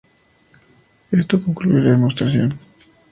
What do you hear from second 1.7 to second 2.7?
la demostración.